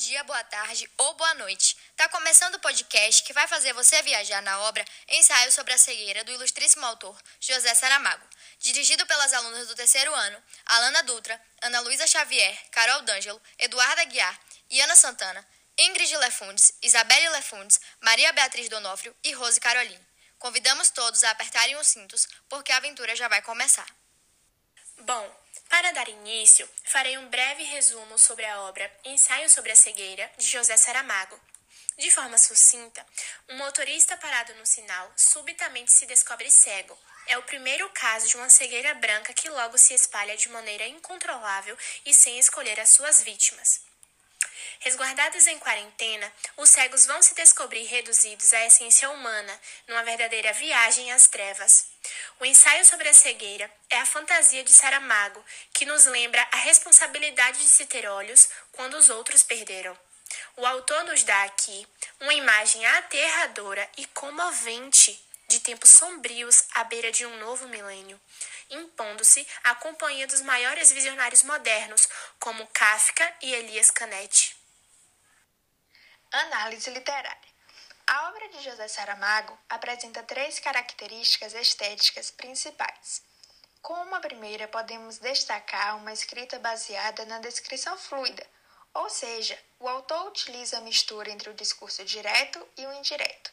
dia, 0.00 0.24
boa 0.24 0.42
tarde 0.44 0.90
ou 0.96 1.12
boa 1.12 1.34
noite. 1.34 1.76
Tá 1.94 2.08
começando 2.08 2.54
o 2.54 2.58
podcast 2.58 3.22
que 3.22 3.34
vai 3.34 3.46
fazer 3.46 3.74
você 3.74 4.00
viajar 4.00 4.40
na 4.40 4.58
obra 4.60 4.82
Ensaio 5.06 5.52
sobre 5.52 5.74
a 5.74 5.78
Cegueira 5.78 6.24
do 6.24 6.32
ilustríssimo 6.32 6.86
autor 6.86 7.14
José 7.38 7.74
Saramago, 7.74 8.26
dirigido 8.58 9.04
pelas 9.04 9.34
alunas 9.34 9.68
do 9.68 9.74
terceiro 9.74 10.14
ano, 10.14 10.42
Alana 10.64 11.02
Dutra, 11.02 11.38
Ana 11.60 11.80
Luísa 11.80 12.06
Xavier, 12.06 12.58
Carol 12.70 13.02
D'Angelo, 13.02 13.42
Eduarda 13.58 14.02
Guiar, 14.04 14.40
Iana 14.70 14.96
Santana, 14.96 15.46
Ingrid 15.78 16.16
Lefundes, 16.16 16.72
Isabelle 16.80 17.28
Lefundes, 17.28 17.78
Maria 18.00 18.32
Beatriz 18.32 18.70
Donofrio 18.70 19.14
e 19.22 19.32
Rose 19.32 19.60
Caroline. 19.60 20.08
Convidamos 20.38 20.88
todos 20.88 21.22
a 21.24 21.30
apertarem 21.30 21.76
os 21.76 21.86
cintos, 21.86 22.26
porque 22.48 22.72
a 22.72 22.78
aventura 22.78 23.14
já 23.14 23.28
vai 23.28 23.42
começar. 23.42 23.86
Bom, 25.00 25.39
para 25.70 25.92
dar 25.92 26.08
início, 26.08 26.68
farei 26.84 27.16
um 27.16 27.28
breve 27.28 27.62
resumo 27.62 28.18
sobre 28.18 28.44
a 28.44 28.60
obra 28.62 28.90
Ensaio 29.04 29.48
sobre 29.48 29.70
a 29.70 29.76
Cegueira, 29.76 30.28
de 30.36 30.44
José 30.44 30.76
Saramago. 30.76 31.40
De 31.96 32.10
forma 32.10 32.36
sucinta, 32.36 33.06
um 33.48 33.56
motorista 33.56 34.16
parado 34.16 34.52
no 34.56 34.66
sinal 34.66 35.10
subitamente 35.16 35.92
se 35.92 36.06
descobre 36.06 36.50
cego. 36.50 36.98
É 37.28 37.38
o 37.38 37.42
primeiro 37.44 37.88
caso 37.90 38.26
de 38.28 38.36
uma 38.36 38.50
cegueira 38.50 38.94
branca 38.94 39.32
que 39.32 39.48
logo 39.48 39.78
se 39.78 39.94
espalha 39.94 40.36
de 40.36 40.48
maneira 40.48 40.86
incontrolável 40.86 41.78
e 42.04 42.12
sem 42.12 42.38
escolher 42.38 42.80
as 42.80 42.90
suas 42.90 43.22
vítimas. 43.22 43.80
Resguardados 44.80 45.46
em 45.46 45.58
quarentena, 45.58 46.32
os 46.56 46.70
cegos 46.70 47.06
vão 47.06 47.22
se 47.22 47.34
descobrir 47.34 47.84
reduzidos 47.84 48.52
à 48.54 48.66
essência 48.66 49.08
humana, 49.10 49.60
numa 49.86 50.02
verdadeira 50.02 50.52
viagem 50.54 51.12
às 51.12 51.26
trevas. 51.26 51.86
O 52.40 52.44
ensaio 52.46 52.86
sobre 52.86 53.06
a 53.06 53.12
cegueira 53.12 53.70
é 53.90 53.98
a 53.98 54.06
fantasia 54.06 54.64
de 54.64 54.70
Saramago, 54.70 55.44
que 55.74 55.84
nos 55.84 56.06
lembra 56.06 56.40
a 56.50 56.56
responsabilidade 56.56 57.58
de 57.58 57.66
se 57.66 57.84
ter 57.84 58.08
olhos 58.08 58.48
quando 58.72 58.94
os 58.94 59.10
outros 59.10 59.42
perderam. 59.42 59.96
O 60.56 60.64
autor 60.64 61.04
nos 61.04 61.22
dá 61.22 61.44
aqui 61.44 61.86
uma 62.18 62.32
imagem 62.32 62.84
aterradora 62.86 63.86
e 63.98 64.06
comovente 64.06 65.22
de 65.48 65.60
tempos 65.60 65.90
sombrios 65.90 66.64
à 66.74 66.84
beira 66.84 67.12
de 67.12 67.26
um 67.26 67.36
novo 67.40 67.68
milênio, 67.68 68.18
impondo-se 68.70 69.46
à 69.64 69.74
companhia 69.74 70.26
dos 70.26 70.40
maiores 70.40 70.90
visionários 70.92 71.42
modernos, 71.42 72.08
como 72.38 72.66
Kafka 72.68 73.36
e 73.42 73.52
Elias 73.52 73.90
Canetti. 73.90 74.56
Análise 76.32 76.88
literária. 76.88 77.49
A 78.12 78.28
obra 78.28 78.48
de 78.48 78.60
José 78.64 78.88
Saramago 78.88 79.56
apresenta 79.68 80.20
três 80.24 80.58
características 80.58 81.54
estéticas 81.54 82.28
principais. 82.32 83.22
Como 83.80 84.16
a 84.16 84.18
primeira, 84.18 84.66
podemos 84.66 85.18
destacar 85.18 85.96
uma 85.96 86.12
escrita 86.12 86.58
baseada 86.58 87.24
na 87.26 87.38
descrição 87.38 87.96
fluida, 87.96 88.44
ou 88.92 89.08
seja, 89.08 89.56
o 89.78 89.88
autor 89.88 90.26
utiliza 90.26 90.78
a 90.78 90.80
mistura 90.80 91.30
entre 91.30 91.50
o 91.50 91.54
discurso 91.54 92.04
direto 92.04 92.66
e 92.76 92.84
o 92.84 92.92
indireto. 92.94 93.52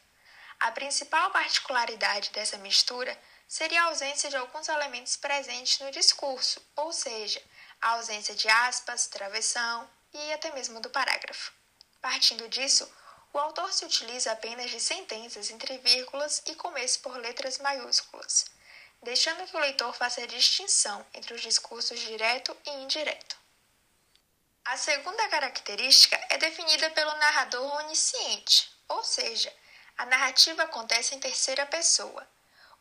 A 0.58 0.72
principal 0.72 1.30
particularidade 1.30 2.30
dessa 2.30 2.58
mistura 2.58 3.16
seria 3.46 3.80
a 3.82 3.86
ausência 3.86 4.28
de 4.28 4.36
alguns 4.36 4.68
elementos 4.68 5.16
presentes 5.16 5.78
no 5.78 5.92
discurso, 5.92 6.60
ou 6.74 6.92
seja, 6.92 7.40
a 7.80 7.90
ausência 7.90 8.34
de 8.34 8.48
aspas, 8.48 9.06
travessão 9.06 9.88
e 10.12 10.32
até 10.32 10.50
mesmo 10.50 10.80
do 10.80 10.90
parágrafo. 10.90 11.52
Partindo 12.00 12.48
disso, 12.48 12.92
o 13.32 13.38
autor 13.38 13.72
se 13.72 13.84
utiliza 13.84 14.32
apenas 14.32 14.70
de 14.70 14.80
sentenças 14.80 15.50
entre 15.50 15.78
vírgulas 15.78 16.42
e 16.46 16.54
começo 16.54 17.00
por 17.00 17.16
letras 17.18 17.58
maiúsculas, 17.58 18.46
deixando 19.02 19.46
que 19.46 19.56
o 19.56 19.60
leitor 19.60 19.92
faça 19.94 20.22
a 20.22 20.26
distinção 20.26 21.04
entre 21.14 21.34
os 21.34 21.40
discursos 21.40 22.00
direto 22.00 22.56
e 22.66 22.70
indireto. 22.70 23.36
A 24.64 24.76
segunda 24.76 25.28
característica 25.28 26.18
é 26.28 26.36
definida 26.36 26.90
pelo 26.90 27.14
narrador 27.16 27.76
onisciente, 27.76 28.70
ou 28.88 29.02
seja, 29.02 29.54
a 29.96 30.04
narrativa 30.06 30.62
acontece 30.62 31.14
em 31.14 31.20
terceira 31.20 31.64
pessoa. 31.66 32.28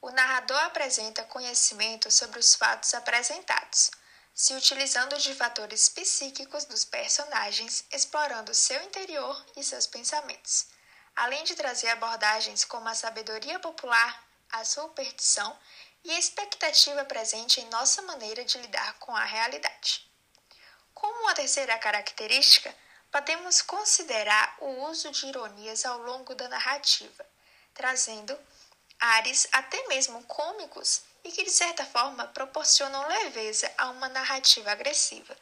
O 0.01 0.11
narrador 0.11 0.59
apresenta 0.63 1.23
conhecimento 1.23 2.11
sobre 2.11 2.39
os 2.39 2.55
fatos 2.55 2.93
apresentados, 2.93 3.89
se 4.37 4.53
utilizando 4.53 5.17
de 5.17 5.33
fatores 5.33 5.89
psíquicos 5.89 6.63
dos 6.65 6.85
personagens, 6.85 7.83
explorando 7.91 8.53
seu 8.53 8.79
interior 8.83 9.43
e 9.55 9.63
seus 9.63 9.87
pensamentos, 9.87 10.67
além 11.15 11.43
de 11.43 11.55
trazer 11.55 11.89
abordagens 11.89 12.63
como 12.63 12.87
a 12.87 12.93
sabedoria 12.93 13.57
popular, 13.57 14.23
a 14.51 14.63
superstição 14.63 15.57
e 16.03 16.11
a 16.11 16.19
expectativa 16.19 17.03
presente 17.03 17.59
em 17.59 17.69
nossa 17.69 18.03
maneira 18.03 18.45
de 18.45 18.59
lidar 18.59 18.93
com 18.99 19.15
a 19.15 19.25
realidade. 19.25 20.07
Como 20.93 21.23
uma 21.23 21.33
terceira 21.33 21.75
característica, 21.79 22.73
podemos 23.11 23.63
considerar 23.63 24.55
o 24.59 24.87
uso 24.87 25.09
de 25.09 25.25
ironias 25.25 25.83
ao 25.83 25.97
longo 25.97 26.35
da 26.35 26.47
narrativa, 26.47 27.25
trazendo 27.73 28.37
ares 28.99 29.47
até 29.51 29.87
mesmo 29.87 30.23
cômicos 30.25 31.01
e 31.27 31.31
que, 31.31 31.43
de 31.43 31.51
certa 31.51 31.85
forma, 31.85 32.25
proporcionam 32.27 33.05
leveza 33.07 33.69
a 33.77 33.89
uma 33.89 34.07
narrativa 34.07 34.71
agressiva. 34.71 35.35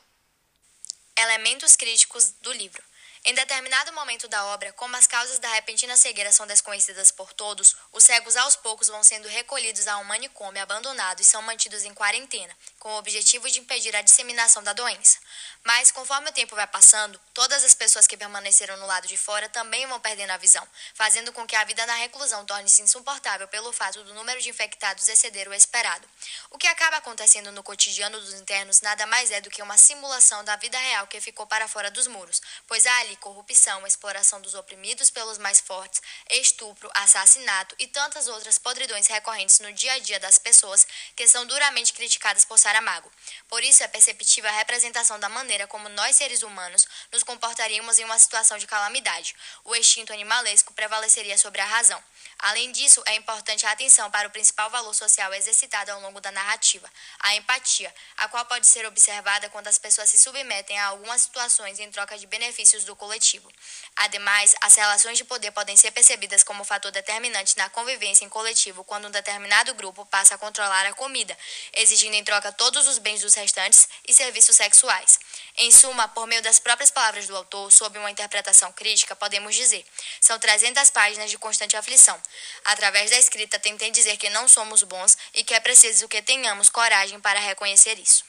Elementos 1.15 1.75
críticos 1.75 2.31
do 2.41 2.51
livro. 2.51 2.83
Em 3.27 3.33
determinado 3.33 3.91
momento 3.93 4.27
da 4.27 4.45
obra, 4.45 4.71
como 4.73 4.95
as 4.95 5.07
causas 5.07 5.39
da 5.39 5.51
repentina 5.53 5.97
cegueira 5.97 6.31
são 6.31 6.45
desconhecidas 6.45 7.09
por 7.09 7.33
todos, 7.33 7.75
os 7.91 8.03
cegos 8.03 8.35
aos 8.35 8.55
poucos 8.55 8.87
vão 8.87 9.01
sendo 9.01 9.27
recolhidos 9.27 9.87
a 9.87 9.97
um 9.97 10.03
manicômio 10.03 10.61
abandonado 10.61 11.21
e 11.21 11.25
são 11.25 11.41
mantidos 11.41 11.83
em 11.85 11.93
quarentena, 11.95 12.55
com 12.77 12.89
o 12.89 12.97
objetivo 12.99 13.49
de 13.49 13.59
impedir 13.59 13.95
a 13.95 14.03
disseminação 14.03 14.61
da 14.61 14.73
doença. 14.73 15.17
Mas, 15.63 15.89
conforme 15.89 16.29
o 16.29 16.33
tempo 16.33 16.55
vai 16.55 16.67
passando, 16.67 17.19
todas 17.33 17.63
as 17.63 17.73
pessoas 17.73 18.05
que 18.05 18.15
permaneceram 18.15 18.77
no 18.77 18.85
lado 18.85 19.07
de 19.07 19.17
fora 19.17 19.49
também 19.49 19.87
vão 19.87 19.99
perdendo 19.99 20.29
a 20.29 20.37
visão, 20.37 20.65
fazendo 20.93 21.33
com 21.33 21.47
que 21.47 21.55
a 21.55 21.63
vida 21.63 21.83
na 21.87 21.95
reclusão 21.95 22.45
torne-se 22.45 22.83
insuportável 22.83 23.47
pelo 23.47 23.73
fato 23.73 24.03
do 24.03 24.13
número 24.13 24.39
de 24.39 24.51
infectados 24.51 25.07
exceder 25.07 25.49
o 25.49 25.53
esperado. 25.55 26.07
O 26.51 26.59
que 26.59 26.67
acaba 26.67 26.97
acontecendo 26.97 27.51
no 27.51 27.63
cotidiano 27.63 28.21
dos 28.21 28.35
internos 28.35 28.81
nada 28.81 29.07
mais 29.07 29.31
é 29.31 29.41
do 29.41 29.49
que 29.49 29.63
uma 29.63 29.79
simulação 29.79 30.43
da 30.43 30.55
vida 30.57 30.77
real 30.77 31.07
que 31.07 31.19
ficou 31.19 31.47
para 31.47 31.67
fora 31.67 31.89
dos 31.89 32.05
muros, 32.05 32.39
pois 32.67 32.85
há 32.85 32.99
ali 32.99 33.14
corrupção, 33.15 33.85
exploração 33.85 34.41
dos 34.41 34.53
oprimidos 34.53 35.09
pelos 35.09 35.37
mais 35.37 35.59
fortes, 35.59 36.01
estupro, 36.29 36.89
assassinato 36.93 37.75
e 37.79 37.87
tantas 37.87 38.27
outras 38.27 38.57
podridões 38.57 39.07
recorrentes 39.07 39.59
no 39.59 39.71
dia 39.73 39.93
a 39.93 39.99
dia 39.99 40.19
das 40.19 40.37
pessoas 40.37 40.85
que 41.15 41.27
são 41.27 41.45
duramente 41.45 41.93
criticadas 41.93 42.45
por 42.45 42.57
Saramago. 42.57 43.11
Por 43.47 43.63
isso 43.63 43.83
é 43.83 43.87
perceptível 43.87 44.49
a 44.49 44.53
representação 44.53 45.19
da 45.19 45.29
maneira 45.29 45.67
como 45.67 45.89
nós 45.89 46.15
seres 46.15 46.43
humanos 46.43 46.87
nos 47.11 47.23
comportaríamos 47.23 47.99
em 47.99 48.05
uma 48.05 48.19
situação 48.19 48.57
de 48.57 48.67
calamidade. 48.67 49.35
O 49.63 49.75
instinto 49.75 50.13
animalesco 50.13 50.73
prevaleceria 50.73 51.37
sobre 51.37 51.61
a 51.61 51.65
razão. 51.65 52.01
Além 52.39 52.71
disso, 52.71 53.01
é 53.05 53.15
importante 53.15 53.65
a 53.65 53.71
atenção 53.71 54.11
para 54.11 54.27
o 54.27 54.31
principal 54.31 54.69
valor 54.69 54.93
social 54.93 55.33
exercitado 55.33 55.91
ao 55.91 56.01
longo 56.01 56.19
da 56.19 56.31
narrativa, 56.31 56.89
a 57.19 57.35
empatia, 57.35 57.93
a 58.17 58.27
qual 58.27 58.45
pode 58.45 58.67
ser 58.67 58.85
observada 58.85 59.49
quando 59.49 59.67
as 59.67 59.79
pessoas 59.79 60.09
se 60.09 60.19
submetem 60.19 60.77
a 60.77 60.87
algumas 60.87 61.21
situações 61.21 61.79
em 61.79 61.89
troca 61.89 62.17
de 62.17 62.27
benefícios 62.27 62.83
do 62.83 62.94
coletivo. 62.95 63.51
Ademais, 63.97 64.53
as 64.61 64.75
relações 64.75 65.17
de 65.17 65.23
poder 65.23 65.51
podem 65.51 65.77
ser 65.77 65.91
percebidas 65.91 66.43
como 66.43 66.65
fator 66.65 66.91
determinante 66.91 67.57
na 67.57 67.69
convivência 67.69 68.25
em 68.25 68.29
coletivo 68.29 68.83
quando 68.83 69.07
um 69.07 69.11
determinado 69.11 69.73
grupo 69.73 70.05
passa 70.07 70.35
a 70.35 70.37
controlar 70.37 70.85
a 70.85 70.93
comida, 70.93 71.37
exigindo 71.73 72.13
em 72.13 72.23
troca 72.23 72.51
todos 72.51 72.87
os 72.87 72.97
bens 72.97 73.21
dos 73.21 73.33
restantes 73.33 73.87
e 74.07 74.13
serviços 74.13 74.55
sexuais. 74.55 75.19
Em 75.57 75.71
suma, 75.71 76.07
por 76.09 76.27
meio 76.27 76.41
das 76.41 76.59
próprias 76.59 76.91
palavras 76.91 77.27
do 77.27 77.35
autor, 77.35 77.71
sob 77.71 77.97
uma 77.97 78.11
interpretação 78.11 78.71
crítica, 78.73 79.15
podemos 79.15 79.55
dizer: 79.55 79.85
são 80.19 80.37
300 80.37 80.89
páginas 80.89 81.31
de 81.31 81.37
constante 81.37 81.77
aflição. 81.77 82.21
Através 82.65 83.09
da 83.11 83.17
escrita, 83.17 83.57
tentei 83.59 83.91
dizer 83.91 84.17
que 84.17 84.29
não 84.29 84.47
somos 84.47 84.83
bons 84.83 85.17
e 85.33 85.43
que 85.43 85.53
é 85.53 85.59
preciso 85.59 86.07
que 86.09 86.21
tenhamos 86.21 86.69
coragem 86.69 87.19
para 87.21 87.39
reconhecer 87.39 87.97
isso. 87.97 88.25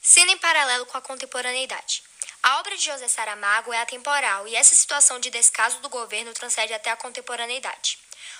Sendo 0.00 0.30
em 0.30 0.38
paralelo 0.38 0.86
com 0.86 0.96
a 0.96 1.02
contemporaneidade. 1.02 2.02
A 2.42 2.58
obra 2.58 2.74
de 2.74 2.84
José 2.84 3.06
Saramago 3.06 3.70
é 3.70 3.80
atemporal 3.82 4.48
e 4.48 4.56
essa 4.56 4.74
situação 4.74 5.20
de 5.20 5.28
descaso 5.28 5.78
do 5.80 5.90
governo 5.90 6.32
transcende 6.32 6.72
até 6.72 6.90
a 6.90 6.96
contemporaneidade. 6.96 7.98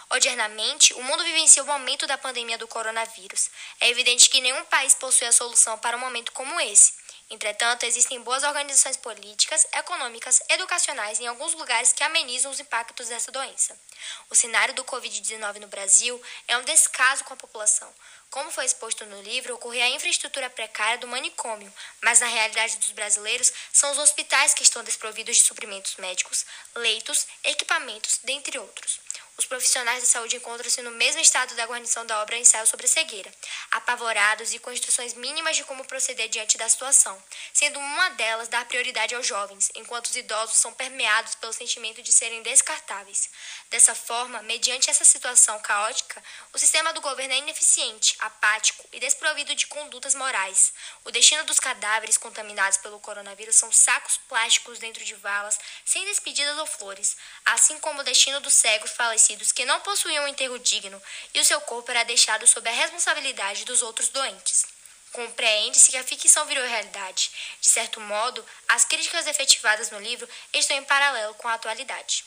Odiernamente, 0.08 0.94
o 0.94 1.02
mundo 1.02 1.22
vivencia 1.22 1.62
o 1.62 1.66
momento 1.66 2.06
da 2.06 2.16
pandemia 2.16 2.56
do 2.56 2.66
coronavírus. 2.66 3.50
É 3.78 3.90
evidente 3.90 4.30
que 4.30 4.40
nenhum 4.40 4.64
país 4.64 4.94
possui 4.94 5.26
a 5.26 5.32
solução 5.32 5.78
para 5.78 5.98
um 5.98 6.00
momento 6.00 6.32
como 6.32 6.58
esse. 6.60 6.94
Entretanto, 7.32 7.86
existem 7.86 8.20
boas 8.22 8.42
organizações 8.42 8.96
políticas, 8.96 9.64
econômicas, 9.74 10.42
educacionais 10.48 11.20
em 11.20 11.28
alguns 11.28 11.54
lugares 11.54 11.92
que 11.92 12.02
amenizam 12.02 12.50
os 12.50 12.58
impactos 12.58 13.08
dessa 13.08 13.30
doença. 13.30 13.78
O 14.28 14.34
cenário 14.34 14.74
do 14.74 14.84
Covid-19 14.84 15.60
no 15.60 15.68
Brasil 15.68 16.20
é 16.48 16.58
um 16.58 16.64
descaso 16.64 17.22
com 17.22 17.34
a 17.34 17.36
população. 17.36 17.88
Como 18.30 18.50
foi 18.50 18.64
exposto 18.64 19.06
no 19.06 19.22
livro, 19.22 19.54
ocorre 19.54 19.80
a 19.80 19.90
infraestrutura 19.90 20.50
precária 20.50 20.98
do 20.98 21.06
manicômio, 21.06 21.72
mas 22.02 22.18
na 22.18 22.26
realidade 22.26 22.78
dos 22.78 22.90
brasileiros 22.90 23.52
são 23.72 23.92
os 23.92 23.98
hospitais 23.98 24.52
que 24.52 24.64
estão 24.64 24.82
desprovidos 24.82 25.36
de 25.36 25.42
suprimentos 25.42 25.96
médicos, 25.96 26.44
leitos, 26.74 27.28
equipamentos, 27.44 28.18
dentre 28.24 28.58
outros. 28.58 29.00
Os 29.40 29.46
profissionais 29.46 30.02
da 30.02 30.08
saúde 30.08 30.36
encontram-se 30.36 30.82
no 30.82 30.90
mesmo 30.90 31.20
estado 31.20 31.54
da 31.54 31.64
guarnição 31.64 32.04
da 32.04 32.20
obra 32.20 32.36
Ensaio 32.36 32.66
sobre 32.66 32.84
a 32.84 32.88
Cegueira, 32.88 33.32
apavorados 33.70 34.52
e 34.52 34.58
com 34.58 34.70
instruções 34.70 35.14
mínimas 35.14 35.56
de 35.56 35.64
como 35.64 35.82
proceder 35.86 36.28
diante 36.28 36.58
da 36.58 36.68
situação, 36.68 37.20
sendo 37.54 37.78
uma 37.78 38.10
delas 38.10 38.48
dar 38.48 38.66
prioridade 38.66 39.14
aos 39.14 39.26
jovens, 39.26 39.70
enquanto 39.74 40.08
os 40.08 40.16
idosos 40.16 40.56
são 40.56 40.74
permeados 40.74 41.36
pelo 41.36 41.54
sentimento 41.54 42.02
de 42.02 42.12
serem 42.12 42.42
descartáveis. 42.42 43.30
Dessa 43.70 43.94
forma, 43.94 44.42
mediante 44.42 44.90
essa 44.90 45.06
situação 45.06 45.58
caótica, 45.60 46.22
o 46.52 46.58
sistema 46.58 46.92
do 46.92 47.00
governo 47.00 47.32
é 47.32 47.38
ineficiente, 47.38 48.16
apático 48.18 48.86
e 48.92 49.00
desprovido 49.00 49.54
de 49.54 49.66
condutas 49.68 50.14
morais. 50.14 50.70
O 51.02 51.10
destino 51.10 51.44
dos 51.44 51.58
cadáveres 51.58 52.18
contaminados 52.18 52.76
pelo 52.76 53.00
coronavírus 53.00 53.56
são 53.56 53.72
sacos 53.72 54.18
plásticos 54.28 54.78
dentro 54.78 55.02
de 55.02 55.14
valas, 55.14 55.58
sem 55.82 56.04
despedidas 56.04 56.58
ou 56.58 56.66
flores, 56.66 57.16
assim 57.46 57.78
como 57.78 58.00
o 58.00 58.04
destino 58.04 58.38
dos 58.40 58.52
cegos 58.52 58.90
falecidos 59.30 59.52
que 59.52 59.64
não 59.64 59.80
possuíam 59.80 60.24
um 60.24 60.28
enterro 60.28 60.58
digno 60.58 61.00
e 61.34 61.40
o 61.40 61.44
seu 61.44 61.60
corpo 61.60 61.90
era 61.90 62.04
deixado 62.04 62.46
sob 62.46 62.68
a 62.68 62.72
responsabilidade 62.72 63.64
dos 63.64 63.82
outros 63.82 64.08
doentes. 64.08 64.66
Compreende-se 65.12 65.90
que 65.90 65.96
a 65.96 66.04
ficção 66.04 66.44
virou 66.46 66.64
realidade. 66.64 67.30
De 67.60 67.68
certo 67.68 68.00
modo, 68.00 68.44
as 68.68 68.84
críticas 68.84 69.26
efetivadas 69.26 69.90
no 69.90 70.00
livro 70.00 70.28
estão 70.52 70.76
em 70.76 70.84
paralelo 70.84 71.34
com 71.34 71.48
a 71.48 71.54
atualidade. 71.54 72.24